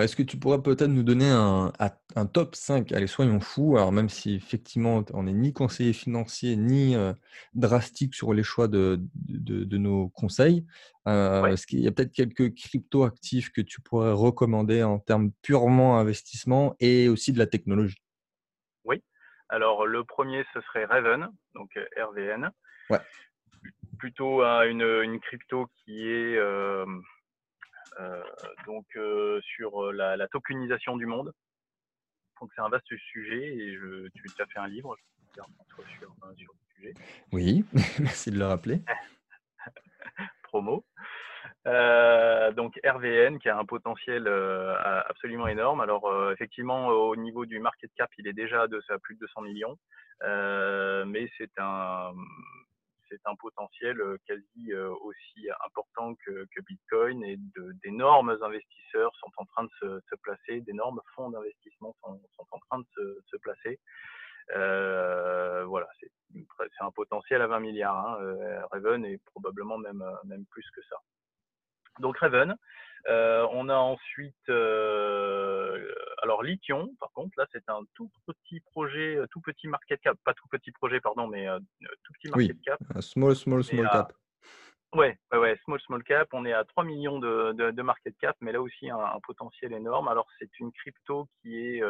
[0.00, 1.72] Est-ce que tu pourrais peut-être nous donner un,
[2.16, 3.76] un, top 5 Allez, soyons fous.
[3.76, 7.12] Alors, même si effectivement, on n'est ni conseiller financier, ni euh,
[7.54, 10.66] drastique sur les choix de, de, de nos conseils,
[11.06, 11.52] euh, ouais.
[11.52, 16.74] est-ce qu'il y a peut-être quelques crypto-actifs que tu pourrais recommander en termes purement investissement
[16.80, 18.02] et aussi de la technologie?
[18.84, 19.02] Oui.
[19.50, 22.50] Alors, le premier, ce serait Raven, donc euh, RVN.
[22.88, 22.98] Ouais.
[23.98, 26.86] Plutôt euh, une, une, crypto qui est euh,
[28.66, 31.32] donc euh, sur euh, la, la, tokenisation du monde.
[32.40, 34.96] Donc c'est un vaste sujet et je, tu as fait un livre
[35.34, 35.46] sur,
[35.98, 36.94] sur, sur le sujet.
[37.32, 37.64] Oui,
[38.00, 38.80] merci de le rappeler.
[40.44, 40.84] Promo.
[41.66, 44.76] Euh, donc RVN qui a un potentiel euh,
[45.08, 45.80] absolument énorme.
[45.80, 49.20] Alors euh, effectivement au niveau du market cap il est déjà de, à plus de
[49.20, 49.78] 200 millions,
[51.06, 52.12] mais c'est un
[53.22, 57.36] c'est un potentiel euh, quasi euh, aussi important que, Bitcoin et
[57.82, 59.70] d'énormes investisseurs sont en train de
[60.08, 63.78] se, placer, d'énormes fonds d'investissement sont, en train de se, placer.
[64.56, 66.10] Euh, voilà, c'est
[66.80, 67.96] un potentiel à 20 milliards.
[67.96, 68.66] Hein.
[68.72, 70.96] Raven est probablement même, même plus que ça.
[72.00, 72.56] Donc Raven,
[73.08, 79.16] euh, on a ensuite, euh, alors Lithium, par contre, là c'est un tout petit projet,
[79.16, 81.58] euh, tout petit market cap, pas tout petit projet, pardon, mais euh,
[82.02, 82.62] tout petit market oui.
[82.64, 82.80] cap.
[82.94, 84.12] Un small, small, small cap.
[84.94, 86.28] Ouais, ouais, ouais, small, small cap.
[86.32, 90.06] On est à 3 millions de, de, market cap, mais là aussi un, potentiel énorme.
[90.06, 91.82] Alors, c'est une crypto qui est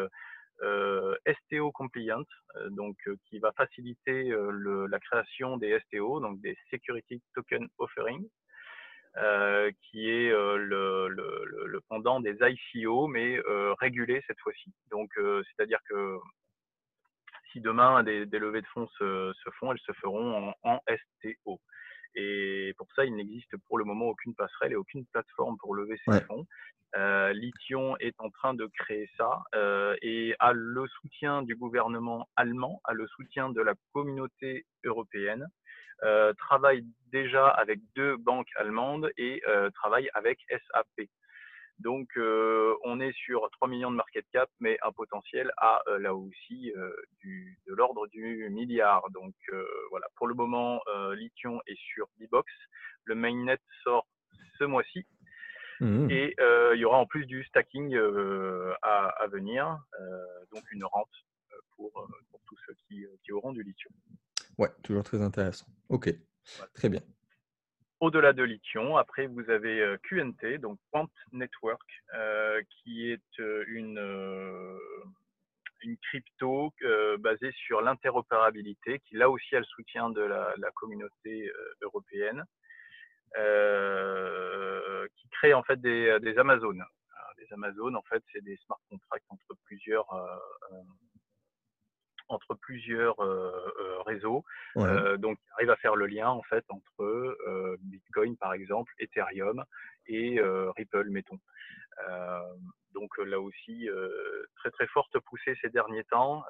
[1.26, 2.24] STO compliant,
[2.70, 2.96] donc
[3.28, 8.26] qui va faciliter la création des STO, donc des Security Token Offering,
[9.82, 13.40] qui est le, le, le, pendant des ICO, mais
[13.80, 14.72] régulé cette fois-ci.
[14.90, 16.18] Donc, c'est-à-dire que
[17.52, 20.80] si demain des, des, levées de fonds se, se, font, elles se feront en, en
[20.88, 21.60] STO.
[22.14, 25.98] Et pour ça, il n'existe pour le moment aucune passerelle et aucune plateforme pour lever
[26.06, 26.46] ces fonds.
[26.96, 32.28] Euh, Lithium est en train de créer ça euh, et a le soutien du gouvernement
[32.36, 35.48] allemand, a le soutien de la communauté européenne,
[36.04, 41.08] euh, travaille déjà avec deux banques allemandes et euh, travaille avec SAP.
[41.78, 45.98] Donc, euh, on est sur 3 millions de market cap, mais un potentiel à euh,
[45.98, 49.04] là aussi euh, du, de l'ordre du milliard.
[49.10, 49.34] Donc,
[49.90, 50.80] voilà, pour le moment,
[51.12, 52.50] Lithium est sur B-Box.
[53.04, 54.06] Le mainnet sort
[54.58, 55.06] ce mois-ci.
[55.80, 56.10] Mmh.
[56.10, 56.34] Et
[56.74, 57.96] il y aura en plus du stacking
[58.82, 59.78] à, à, venir,
[60.52, 61.10] donc une rente
[61.76, 61.92] pour,
[62.30, 63.92] pour tous ceux qui, qui, auront du lithium.
[64.58, 65.66] Ouais, toujours très intéressant.
[65.88, 66.10] Ok,
[66.74, 67.00] très bien.
[68.04, 71.80] Au-delà de Lithium, après vous avez euh, QNT, donc Quant Network,
[72.12, 73.98] euh, qui est euh, une,
[76.02, 76.70] crypto
[77.18, 82.44] basée sur l'interopérabilité, qui là aussi a le soutien de la, communauté européenne,
[85.16, 86.84] qui crée en fait des, Amazones.
[87.38, 90.06] des Amazones, en fait, c'est des smart contracts entre plusieurs
[92.28, 93.16] entre plusieurs
[94.06, 94.44] réseaux.
[94.76, 99.64] Donc, il arrive à faire le lien en fait entre Bitcoin, par exemple, Ethereum
[100.06, 100.40] et
[100.76, 101.38] Ripple, mettons.
[102.92, 103.88] donc là aussi,
[104.56, 106.44] très très forte poussée ces derniers temps.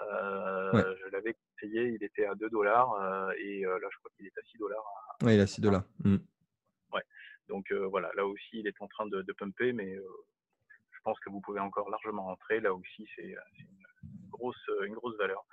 [0.72, 4.42] Je l'avais conseillé, il était à 2 dollars et là je crois qu'il est à
[4.42, 4.84] 6 dollars.
[5.22, 5.84] Oui, il est à 6 dollars.
[6.04, 6.16] Mmh.
[6.92, 7.02] Ouais.
[7.48, 11.30] Donc voilà, là aussi il est en train de, de pumper, mais je pense que
[11.30, 12.60] vous pouvez encore largement rentrer.
[12.60, 13.86] Là aussi c'est une
[14.30, 15.44] grosse, une grosse valeur.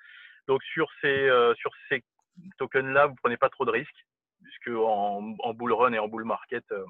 [0.48, 2.04] Donc sur ces, euh, sur ces
[2.58, 4.06] tokens-là, vous prenez pas trop de risques,
[4.44, 6.84] puisque en, bull run et en bull market, euh,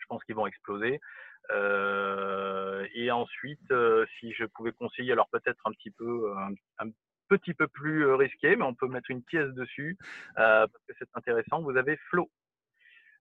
[0.00, 1.00] je pense qu'ils vont exploser.
[1.50, 3.72] Euh, et ensuite,
[4.18, 6.32] si je pouvais conseiller, alors peut-être un petit peu,
[6.78, 6.88] un,
[7.28, 9.98] petit peu plus risqué, mais on peut mettre une pièce dessus
[10.36, 11.60] parce que c'est intéressant.
[11.62, 12.30] Vous avez Flow.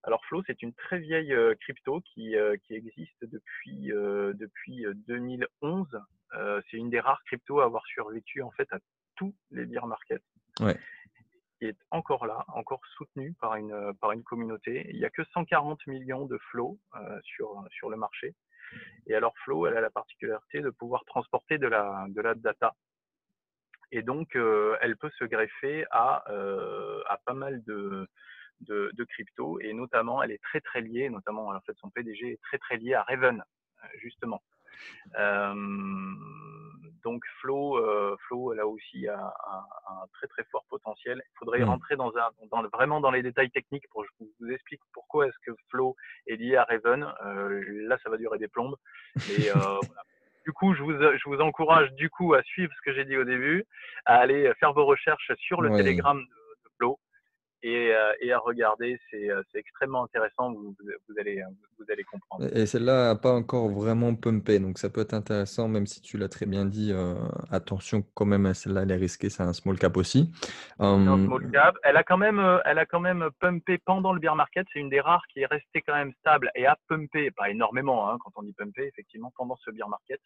[0.03, 2.35] Alors Flow, c'est une très vieille crypto qui,
[2.65, 5.87] qui existe depuis, depuis 2011.
[6.69, 8.79] c'est une des rares cryptos à avoir survécu en fait à
[9.15, 10.23] tous les beer markets.
[10.59, 10.77] Ouais.
[11.59, 14.87] Qui est encore là, encore soutenu par une, par une communauté.
[14.89, 18.35] Il n'y a que 140 millions de flow euh, sur, sur le marché.
[19.05, 22.75] Et alors Flow, elle a la particularité de pouvoir transporter de la, de la data.
[23.91, 28.07] Et donc, euh, elle peut se greffer à, euh, à pas mal de,
[28.63, 29.59] de, de crypto.
[29.61, 32.77] Et notamment, elle est très, très liée, notamment, en fait, son PDG est très, très
[32.77, 33.43] lié à Raven,
[34.01, 34.41] justement.
[35.17, 35.53] Euh,
[37.03, 41.21] donc Flow, euh, Flow là aussi a, un très très fort potentiel.
[41.25, 41.69] Il faudrait mmh.
[41.69, 45.27] rentrer dans un, dans, vraiment dans les détails techniques pour que je vous explique pourquoi
[45.27, 45.95] est-ce que Flow
[46.27, 47.05] est lié à Raven.
[47.25, 48.75] Euh, là, ça va durer des plombes.
[49.29, 49.49] Et,
[50.45, 53.15] Du coup, je vous, je vous encourage du coup à suivre ce que j'ai dit
[53.15, 53.65] au début,
[54.05, 56.33] à aller faire vos recherches sur le Telegram de, de Flow
[57.65, 58.99] euh, et, à regarder.
[59.13, 60.75] Euh, c'est extrêmement intéressant, vous,
[61.07, 61.41] vous, allez,
[61.79, 62.45] vous allez comprendre.
[62.55, 66.17] Et celle-là n'a pas encore vraiment pumpé, donc ça peut être intéressant, même si tu
[66.17, 66.91] l'as très bien dit.
[66.91, 67.15] Euh,
[67.51, 70.29] attention quand même, celle-là, elle est risquée, c'est un small cap aussi.
[70.79, 71.75] Un small cap.
[71.83, 74.67] Elle a, quand même, elle a quand même pumpé pendant le bear market.
[74.73, 78.09] C'est une des rares qui est restée quand même stable et a pumpé, pas énormément
[78.09, 80.19] hein, quand on dit pumpé, effectivement, pendant ce bear market.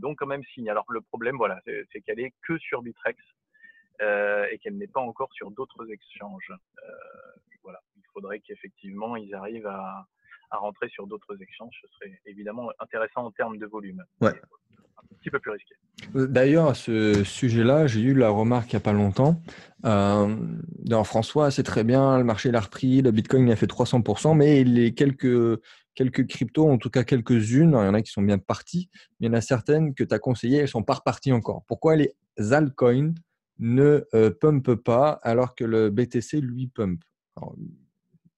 [0.00, 0.68] donc quand même signe.
[0.68, 1.60] Alors le problème, voilà,
[1.92, 3.16] c'est qu'elle est que sur Bitrex.
[4.02, 6.50] Euh, et qu'elle n'est pas encore sur d'autres exchanges.
[6.50, 6.92] Euh,
[7.62, 10.06] voilà, il faudrait qu'effectivement ils arrivent à,
[10.50, 11.74] à rentrer sur d'autres exchanges.
[11.82, 14.02] Ce serait évidemment intéressant en termes de volume.
[14.20, 14.30] Ouais.
[14.30, 15.74] Un petit peu plus risqué.
[16.14, 19.40] Euh, d'ailleurs, à ce sujet-là, j'ai eu la remarque il n'y a pas longtemps.
[19.84, 20.34] Euh,
[21.04, 24.94] François, c'est très bien, le marché l'a repris, le Bitcoin a fait 300%, mais les
[24.94, 25.60] quelques,
[25.94, 29.26] quelques cryptos, en tout cas quelques-unes, il y en a qui sont bien parties, mais
[29.26, 31.64] il y en a certaines que tu as conseillées, elles ne sont pas reparties encore.
[31.66, 32.14] Pourquoi les
[32.52, 33.12] altcoins
[33.60, 37.04] ne euh, pumpe pas alors que le BTC lui pump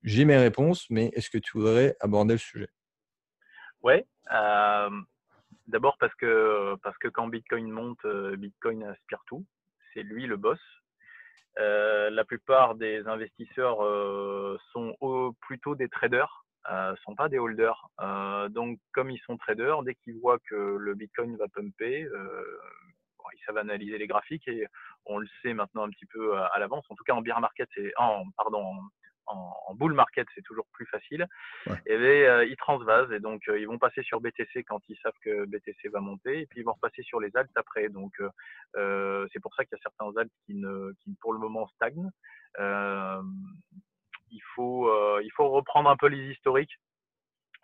[0.02, 2.68] J'ai mes réponses, mais est-ce que tu voudrais aborder le sujet?
[3.82, 3.94] Oui.
[4.32, 4.90] Euh,
[5.68, 9.46] d'abord parce que, parce que quand Bitcoin monte, euh, Bitcoin aspire tout.
[9.94, 10.60] C'est lui le boss.
[11.56, 13.78] la plupart des investisseurs
[14.72, 14.96] sont
[15.42, 17.88] plutôt des traders, ne sont pas des holders.
[18.48, 22.08] donc, comme ils sont traders, dès qu'ils voient que le Bitcoin va pumper,
[23.34, 24.66] ils savent analyser les graphiques et
[25.06, 26.84] on le sait maintenant un petit peu à, l'avance.
[26.88, 28.64] En tout cas, en bear market, c'est en pardon,
[29.26, 31.26] en, bull market, c'est toujours plus facile.
[31.86, 35.46] Et bien, ils transvasent et donc ils vont passer sur BTC quand ils savent que
[35.46, 37.88] BTC va monter et puis ils vont repasser sur les alts après.
[37.88, 38.12] Donc
[38.74, 42.10] c'est pour ça qu'il y a certains alts qui, ne, qui pour le moment stagnent.
[42.58, 46.78] il faut il faut reprendre un peu les historiques.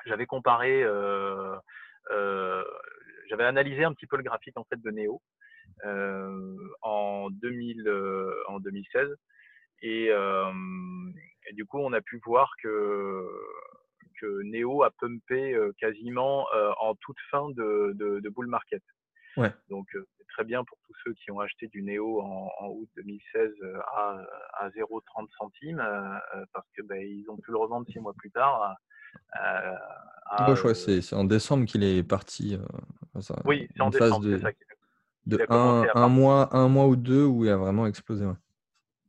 [0.06, 0.84] J'avais comparé
[3.28, 5.20] j'avais analysé un petit peu le graphique en fait de Neo
[5.84, 7.90] en 2000
[8.48, 9.08] en 2016
[9.82, 13.24] et, et, du coup, on a pu voir que,
[14.20, 16.46] que Neo a pumpé quasiment
[16.80, 18.82] en toute fin de, de, bull market.
[19.36, 19.52] Ouais.
[19.70, 23.50] Donc, c'est très bien pour tous ceux qui ont acheté du Neo en, août 2016
[23.94, 24.20] à,
[24.54, 25.84] à 0,30 centimes,
[26.52, 28.76] parce que ben, ils ont pu le revendre six mois plus tard.
[29.32, 32.58] À, c'est en décembre qu'il est parti.
[33.44, 34.26] oui, c'est en décembre.
[34.26, 34.50] De, ça
[35.28, 38.24] de un, un, mois, un mois ou deux où il a vraiment explosé.
[38.24, 38.32] Ouais.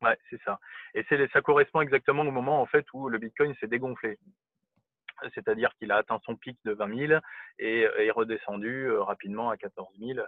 [0.01, 0.59] Ouais, c'est ça.
[0.93, 4.17] Et ça correspond exactement au moment en fait où le Bitcoin s'est dégonflé.
[5.33, 7.21] C'est-à-dire qu'il a atteint son pic de 20 000
[7.59, 10.19] et est redescendu euh, rapidement à 14 000.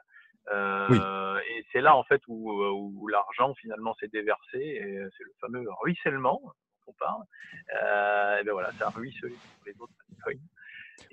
[0.51, 5.33] Euh, et c'est là en fait où, où, l'argent finalement s'est déversé et c'est le
[5.39, 6.51] fameux ruissellement dont
[6.87, 7.23] on parle.
[7.81, 10.41] Euh, et ben voilà, ça a ruisselé pour les autres bitcoins.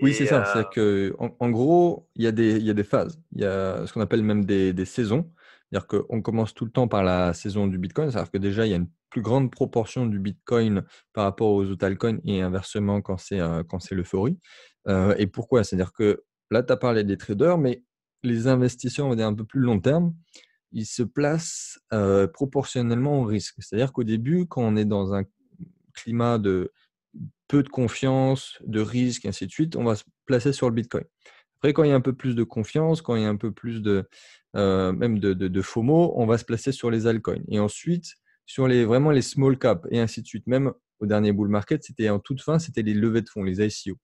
[0.00, 0.44] Oui, c'est ça.
[0.52, 3.20] C'est que en, gros, il y, a des, il y a des phases.
[3.32, 5.30] Il y a ce qu'on appelle même des, des saisons.
[5.70, 8.70] C'est-à-dire qu'on commence tout le temps par la saison du Bitcoin, c'est-à-dire que déjà, il
[8.70, 13.02] y a une plus grande proportion du Bitcoin par rapport aux autres altcoins et inversement
[13.02, 14.38] quand c'est euh, l'euphorie.
[14.88, 15.64] Euh, et pourquoi?
[15.64, 17.82] C'est-à-dire que là, tu as parlé des traders, mais
[18.22, 20.14] les investisseurs, on va dire un peu plus long terme,
[20.72, 23.56] ils se placent euh, proportionnellement au risque.
[23.58, 25.24] C'est-à-dire qu'au début, quand on est dans un
[25.94, 26.72] climat de
[27.48, 30.74] peu de confiance, de risque, et ainsi de suite, on va se placer sur le
[30.74, 31.04] Bitcoin.
[31.58, 33.36] Après, quand il y a un peu plus de confiance, quand il y a un
[33.36, 34.08] peu plus de,
[34.56, 35.20] euh, même
[35.62, 37.42] FOMO, on va se placer sur les altcoins.
[37.48, 38.14] Et ensuite,
[38.46, 40.46] sur les, vraiment les small caps et ainsi de suite.
[40.46, 43.64] Même au dernier bull market, c'était en toute fin, c'était les levées de fonds, les
[43.64, 43.98] ICO.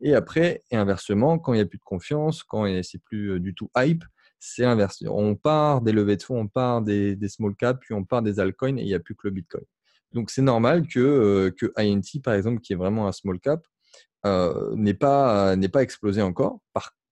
[0.00, 3.40] Et après, et inversement, quand il n'y a plus de confiance, quand c'est plus euh,
[3.40, 4.04] du tout hype,
[4.38, 5.06] c'est inversé.
[5.08, 8.22] On part des levées de fonds, on part des, des small caps, puis on part
[8.22, 9.64] des altcoins et il n'y a plus que le Bitcoin.
[10.12, 13.66] Donc c'est normal que, euh, que INT, par exemple, qui est vraiment un small cap,
[14.26, 16.60] euh, n'est pas, n'est pas explosé encore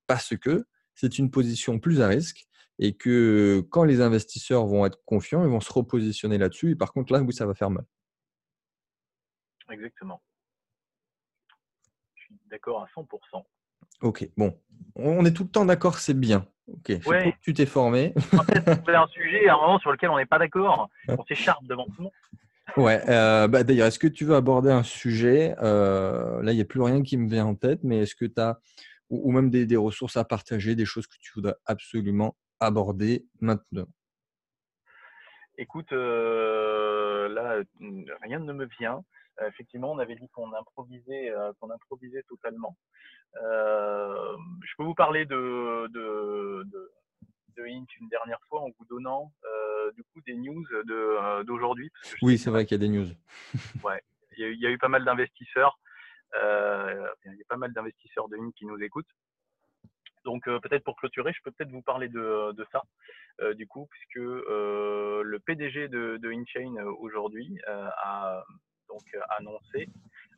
[0.06, 2.46] parce que c'est une position plus à risque
[2.78, 6.72] et que quand les investisseurs vont être confiants, ils vont se repositionner là-dessus.
[6.72, 7.84] Et par contre, là, oui, ça va faire mal.
[9.70, 10.22] Exactement.
[12.14, 13.44] Je suis d'accord à 100%.
[14.02, 14.58] Ok, bon.
[14.94, 16.46] On est tout le temps d'accord, c'est bien.
[16.68, 17.34] Ok, ouais.
[17.40, 18.14] tu t'es formé.
[18.86, 20.88] C'est un sujet à un moment sur lequel on n'est pas d'accord.
[21.08, 22.12] On s'écharpe devant tout le monde.
[22.76, 26.60] Ouais, euh, bah, d'ailleurs, est-ce que tu veux aborder un sujet euh, Là, il n'y
[26.60, 28.60] a plus rien qui me vient en tête, mais est-ce que tu as,
[29.10, 33.86] ou, même des, ressources à partager, des choses que tu voudrais absolument aborder maintenant?
[35.56, 37.62] Écoute, euh, là,
[38.22, 39.02] rien ne me vient.
[39.46, 42.76] effectivement, on avait dit qu'on improvisait, qu'on improvisait totalement.
[43.34, 45.88] je peux vous parler de,
[47.58, 51.90] de une dernière fois en vous donnant euh, du coup des news euh, d'aujourd'hui.
[52.22, 53.08] oui, c'est vrai qu'il y a des news.
[53.84, 54.00] ouais,
[54.36, 55.78] il y, a, eu pas mal d'investisseurs.
[56.40, 59.10] Euh, il y a pas mal d'investisseurs de Int qui nous écoutent.
[60.24, 62.82] Donc peut-être pour clôturer, je peux peut-être vous parler de, ça,
[63.54, 68.44] du coup, puisque le PDG de, de InChain aujourd'hui a
[68.88, 69.04] donc
[69.38, 69.88] annoncé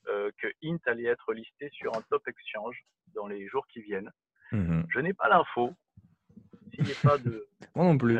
[0.06, 4.12] que Int allait être listé sur un top exchange dans les jours qui viennent.
[4.52, 5.74] Mmh je n'ai pas l'info,
[7.02, 7.46] pas de.
[7.74, 8.18] Moi non plus.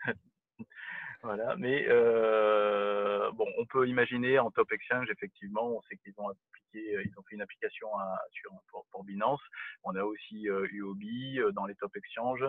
[1.22, 6.28] voilà, mais euh, bon, on peut imaginer en top exchange, effectivement, on sait qu'ils ont
[6.28, 7.88] appliqué, euh, ils ont fait une application
[8.32, 8.52] sur,
[8.90, 9.40] pour, Binance.
[9.82, 11.02] On a aussi UOB
[11.38, 12.44] euh, dans les top exchanges.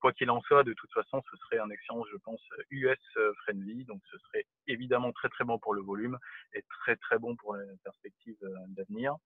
[0.00, 3.00] quoi qu'il en soit, de toute façon, ce serait un exchange, je pense, US
[3.42, 3.84] friendly.
[3.84, 6.18] Donc, ce serait évidemment très très bon pour le volume
[6.54, 8.38] et très très bon pour les perspectives
[8.68, 9.16] d'avenir.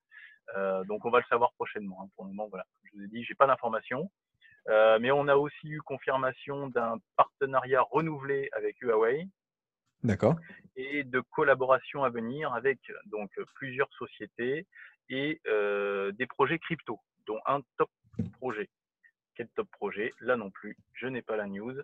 [0.86, 2.02] donc, on va le savoir prochainement.
[2.02, 2.08] Hein.
[2.14, 2.64] Pour le moment, voilà.
[2.84, 4.10] Je vous ai dit, j'ai pas d'informations.
[4.68, 9.28] Euh, mais on a aussi eu confirmation d'un partenariat renouvelé avec Huawei.
[10.02, 10.36] D'accord.
[10.76, 14.66] Et de collaboration à venir avec donc plusieurs sociétés
[15.08, 17.90] et euh, des projets crypto, dont un top
[18.38, 18.68] projet.
[19.34, 20.12] Quel top projet?
[20.20, 21.74] Là non plus, je n'ai pas la news.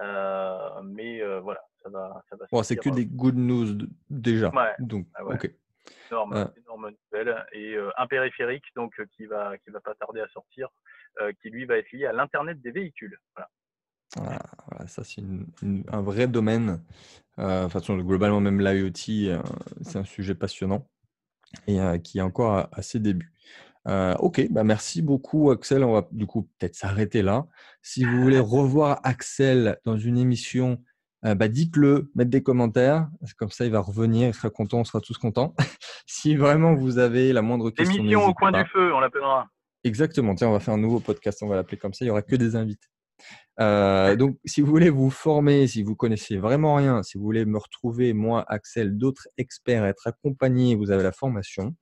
[0.00, 2.22] Euh, mais voilà, ça va.
[2.30, 3.76] Ça va c'est que des good news
[4.10, 4.50] déjà.
[4.50, 4.74] Ouais.
[4.78, 5.50] Donc, ah ok.
[6.10, 7.46] Énorme, énorme nouvelle.
[7.52, 10.68] Et un périphérique donc, qui va, qui va pas tarder à sortir
[11.20, 13.18] euh, qui lui va être lié à l'Internet des véhicules.
[13.34, 14.38] Voilà.
[14.86, 15.22] ça c'est
[15.90, 16.80] un vrai domaine.
[17.40, 19.42] Euh, façon, globalement, même l'IoT, euh,
[19.82, 20.88] c'est un sujet passionnant
[21.66, 23.32] et qui est encore à, ses débuts.
[23.86, 25.82] ok, bah merci beaucoup Axel.
[25.82, 27.46] On va du coup peut-être s'arrêter là.
[27.82, 30.78] Si vous voulez revoir Axel dans une émission
[31.22, 33.08] bah, dites-le, mettez des commentaires.
[33.36, 35.54] Comme ça, il va revenir, il sera content, on sera tous contents.
[36.06, 37.98] si vraiment vous avez la moindre question.
[37.98, 39.48] Émission au coin du feu, on l'appellera.
[39.84, 40.34] Exactement.
[40.34, 42.04] Tiens, on va faire un nouveau podcast, on va l'appeler comme ça.
[42.04, 42.88] Il n'y aura que des invités.
[43.60, 47.44] Euh, donc, si vous voulez vous former, si vous connaissez vraiment rien, si vous voulez
[47.44, 51.74] me retrouver, moi, Axel, d'autres experts, être accompagné, vous avez la formation.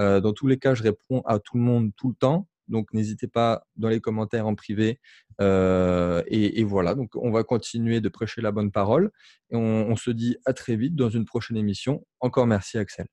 [0.00, 2.46] Euh, dans tous les cas, je réponds à tout le monde tout le temps.
[2.68, 5.00] Donc, n'hésitez pas dans les commentaires en privé.
[5.40, 9.10] Euh, et, voilà, donc on va continuer de prêcher la bonne parole.
[9.50, 12.04] Et on se dit à très vite dans une prochaine émission.
[12.20, 13.06] Encore merci, Axel.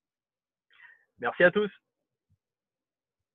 [1.20, 1.72] Merci à tous.